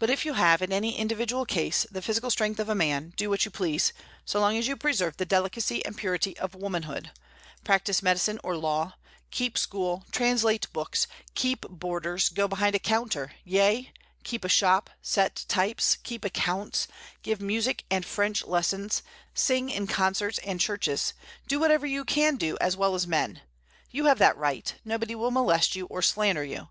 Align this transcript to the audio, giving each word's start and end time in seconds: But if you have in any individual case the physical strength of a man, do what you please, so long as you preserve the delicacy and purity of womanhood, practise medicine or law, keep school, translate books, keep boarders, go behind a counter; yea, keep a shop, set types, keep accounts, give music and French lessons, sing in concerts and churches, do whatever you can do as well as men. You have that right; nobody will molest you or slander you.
But 0.00 0.10
if 0.10 0.24
you 0.24 0.32
have 0.32 0.62
in 0.62 0.72
any 0.72 0.98
individual 0.98 1.46
case 1.46 1.86
the 1.88 2.02
physical 2.02 2.28
strength 2.28 2.58
of 2.58 2.68
a 2.68 2.74
man, 2.74 3.12
do 3.16 3.30
what 3.30 3.44
you 3.44 3.52
please, 3.52 3.92
so 4.24 4.40
long 4.40 4.56
as 4.56 4.66
you 4.66 4.76
preserve 4.76 5.16
the 5.16 5.24
delicacy 5.24 5.84
and 5.84 5.96
purity 5.96 6.36
of 6.40 6.56
womanhood, 6.56 7.12
practise 7.62 8.02
medicine 8.02 8.40
or 8.42 8.56
law, 8.56 8.96
keep 9.30 9.56
school, 9.56 10.06
translate 10.10 10.66
books, 10.72 11.06
keep 11.36 11.64
boarders, 11.70 12.30
go 12.30 12.48
behind 12.48 12.74
a 12.74 12.80
counter; 12.80 13.30
yea, 13.44 13.92
keep 14.24 14.44
a 14.44 14.48
shop, 14.48 14.90
set 15.00 15.44
types, 15.46 15.98
keep 16.02 16.24
accounts, 16.24 16.88
give 17.22 17.40
music 17.40 17.84
and 17.92 18.04
French 18.04 18.44
lessons, 18.46 19.04
sing 19.34 19.70
in 19.70 19.86
concerts 19.86 20.38
and 20.38 20.58
churches, 20.60 21.14
do 21.46 21.60
whatever 21.60 21.86
you 21.86 22.04
can 22.04 22.34
do 22.34 22.58
as 22.60 22.76
well 22.76 22.96
as 22.96 23.06
men. 23.06 23.40
You 23.92 24.06
have 24.06 24.18
that 24.18 24.36
right; 24.36 24.74
nobody 24.84 25.14
will 25.14 25.30
molest 25.30 25.76
you 25.76 25.86
or 25.86 26.02
slander 26.02 26.42
you. 26.42 26.70